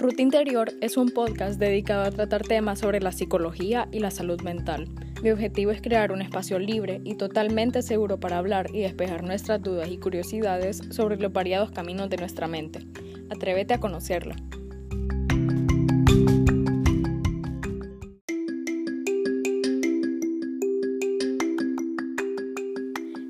[0.00, 4.40] Ruta Interior es un podcast dedicado a tratar temas sobre la psicología y la salud
[4.40, 4.88] mental.
[5.22, 9.60] Mi objetivo es crear un espacio libre y totalmente seguro para hablar y despejar nuestras
[9.60, 12.86] dudas y curiosidades sobre los variados caminos de nuestra mente.
[13.28, 14.36] Atrévete a conocerla.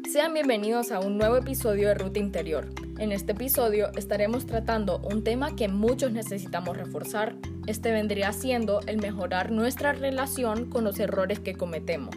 [0.09, 2.80] Sean bienvenidos a un nuevo episodio de Ruta Interior.
[3.01, 7.35] En este episodio estaremos tratando un tema que muchos necesitamos reforzar.
[7.67, 12.15] Este vendría siendo el mejorar nuestra relación con los errores que cometemos.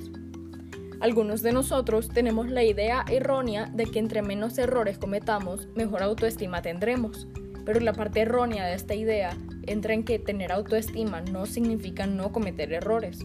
[0.99, 6.62] Algunos de nosotros tenemos la idea errónea de que entre menos errores cometamos, mejor autoestima
[6.62, 7.29] tendremos.
[7.63, 12.34] Pero la parte errónea de esta idea entra en que tener autoestima no significa no
[12.34, 13.20] cometer errores.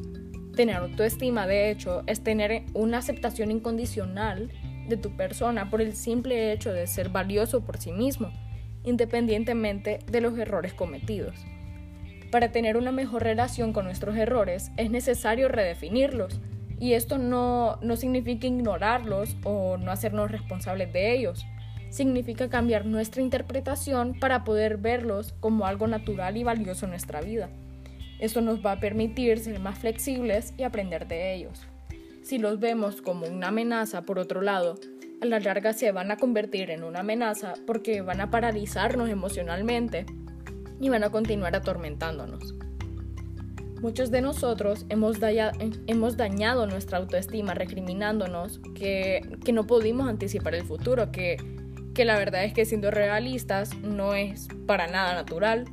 [0.55, 4.49] Tener autoestima, de hecho, es tener una aceptación incondicional
[4.89, 8.31] de tu persona por el simple hecho de ser valioso por sí mismo,
[8.85, 11.35] independientemente de los errores cometidos.
[12.31, 16.41] Para tener una mejor relación con nuestros errores es necesario redefinirlos,
[16.81, 21.45] y esto no, no significa ignorarlos o no hacernos responsables de ellos.
[21.91, 27.49] Significa cambiar nuestra interpretación para poder verlos como algo natural y valioso en nuestra vida.
[28.21, 31.67] Esto nos va a permitir ser más flexibles y aprender de ellos.
[32.29, 34.75] Si los vemos como una amenaza, por otro lado,
[35.23, 40.05] a la larga se van a convertir en una amenaza porque van a paralizarnos emocionalmente
[40.79, 42.55] y van a continuar atormentándonos.
[43.81, 51.39] Muchos de nosotros hemos, dañado nuestra autoestima recriminándonos que, no pudimos anticipar el futuro, que,
[51.97, 55.65] la verdad es que siendo realistas no es para nada natural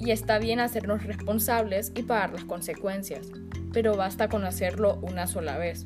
[0.00, 3.30] y está bien hacernos responsables y pagar las consecuencias
[3.76, 5.84] pero basta con hacerlo una sola vez.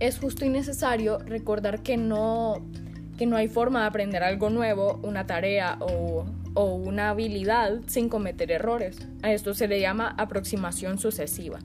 [0.00, 2.68] Es justo y necesario recordar que no,
[3.16, 8.50] que no hay forma de aprender algo nuevo, una tarea o, una habilidad sin cometer
[8.50, 8.98] errores.
[9.22, 11.60] A esto se le llama aproximación sucesiva.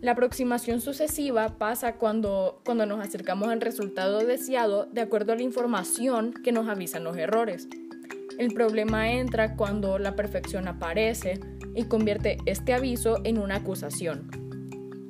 [0.00, 5.42] La aproximación sucesiva pasa cuando, cuando nos acercamos al resultado deseado de acuerdo a la
[5.42, 7.68] información que nos avisan los errores.
[8.38, 11.40] El problema entra cuando la perfección aparece
[11.74, 14.30] y convierte este aviso en una acusación,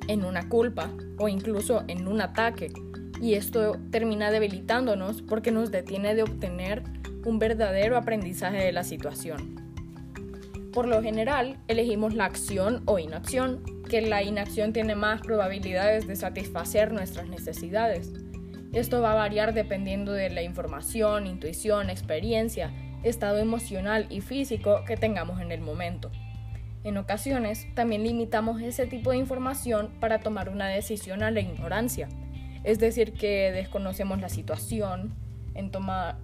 [0.07, 2.73] en una culpa o incluso en un ataque.
[3.21, 6.81] Y esto termina debilitándonos porque nos detiene de obtener
[7.23, 9.57] un verdadero aprendizaje de la situación.
[10.73, 16.15] Por lo general, elegimos la acción o inacción, que la inacción tiene más probabilidades de
[16.15, 18.11] satisfacer nuestras necesidades.
[18.73, 22.73] Esto va a variar dependiendo de la información, intuición, experiencia,
[23.03, 26.11] estado emocional y físico que tengamos en el momento.
[26.83, 32.07] En ocasiones, también limitamos ese tipo de información para tomar una decisión a la ignorancia,
[32.63, 35.13] es decir, que desconocemos la situación,
[35.55, 35.71] en,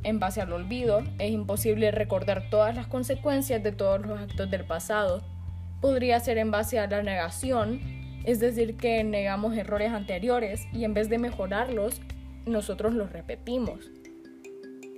[0.04, 4.66] en base al olvido, es imposible recordar todas las consecuencias de todos los actos del
[4.66, 5.24] pasado.
[5.82, 7.82] Podría ser en base a la negación,
[8.24, 12.02] es decir, que negamos errores anteriores y en vez de mejorarlos,
[12.46, 13.80] nosotros los repetimos.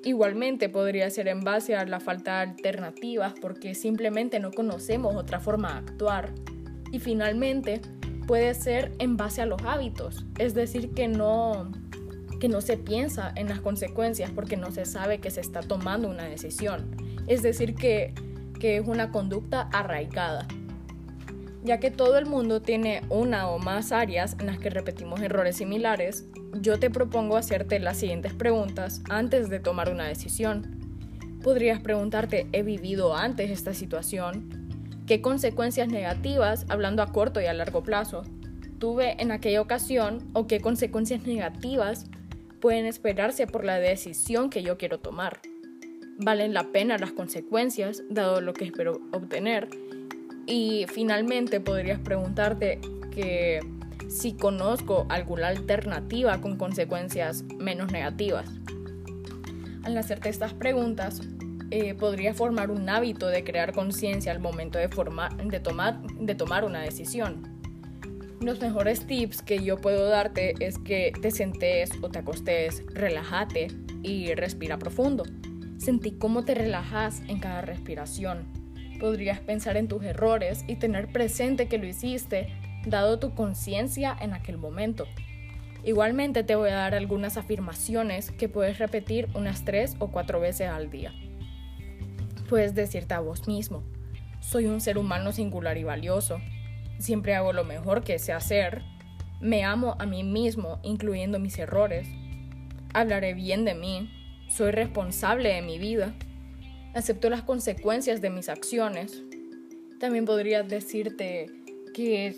[0.08, 5.42] Igualmente podría ser en base a la falta de alternativas porque simplemente no conocemos otra
[5.42, 6.32] forma de actuar.
[6.94, 7.82] Y finalmente
[8.26, 11.74] puede ser en base a los hábitos, es decir, que no,
[12.40, 16.10] que no se piensa en las consecuencias porque no se sabe que se está tomando
[16.10, 16.96] una decisión.
[17.28, 18.14] Es decir, que,
[18.62, 20.48] que es una conducta arraigada.
[21.68, 25.58] Ya que todo el mundo tiene una o más áreas en las que repetimos errores
[25.58, 26.24] similares,
[26.62, 30.80] yo te propongo hacerte las siguientes preguntas antes de tomar una decisión.
[31.44, 34.48] Podrías preguntarte, ¿he vivido antes esta situación?
[35.08, 38.24] ¿Qué consecuencias negativas, hablando a corto y a largo plazo,
[38.80, 42.06] tuve en aquella ocasión o qué consecuencias negativas
[42.62, 45.42] pueden esperarse por la decisión que yo quiero tomar?
[46.18, 49.68] ¿Valen la pena las consecuencias dado lo que espero obtener?
[50.48, 52.80] Y finalmente podrías preguntarte
[53.12, 53.60] que
[54.08, 58.50] si conozco alguna alternativa con consecuencias menos negativas.
[59.84, 61.22] Al hacerte estas preguntas,
[61.70, 66.82] eh, podría formar un hábito de crear conciencia al momento de, tomar, de tomar una
[66.82, 67.58] decisión.
[68.40, 73.68] Los mejores tips que yo puedo darte es que te sentes o te acostes, relájate
[74.04, 75.24] y respira profundo.
[75.78, 78.67] Sentí cómo te relajas en cada respiración.
[79.00, 82.48] Podrías pensar en tus errores y tener presente que lo hiciste
[82.86, 85.06] dado tu conciencia en aquel momento.
[85.84, 90.68] Igualmente te voy a dar algunas afirmaciones que puedes repetir unas tres o cuatro veces
[90.68, 91.14] al día.
[92.50, 93.84] Puedes decirte a vos mismo,
[94.40, 96.40] soy un ser humano singular y valioso,
[96.98, 98.84] siempre hago lo mejor que sé hacer,
[99.40, 102.08] me amo a mí mismo, incluyendo mis errores,
[102.94, 104.10] hablaré bien de mí,
[104.50, 106.14] soy responsable de mi vida,
[106.94, 109.24] acepto las consecuencias de mis acciones.
[110.00, 111.48] También podría decirte
[111.94, 112.38] que,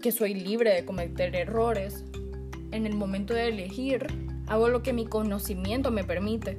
[0.00, 2.04] que soy libre de cometer errores.
[2.70, 4.06] En el momento de elegir,
[4.46, 6.58] hago lo que mi conocimiento me permite.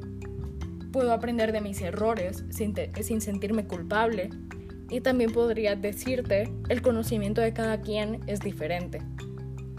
[0.92, 4.30] Puedo aprender de mis errores sin, sin sentirme culpable.
[4.90, 9.02] Y también podría decirte, el conocimiento de cada quien es diferente.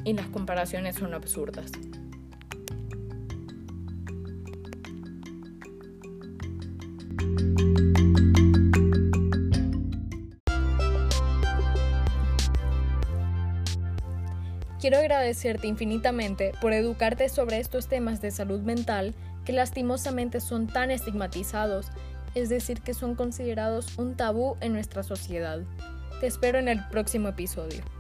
[0.05, 1.71] Y las comparaciones son absurdas.
[14.87, 20.93] Quiero agradecerte infinitamente por educarte sobre estos temas de salud mental que lastimosamente son tan
[20.93, 21.89] estigmatizados,
[22.37, 25.61] es decir, que son considerados un tabú en nuestra sociedad.
[26.21, 27.96] Te espero en el próximo episodio.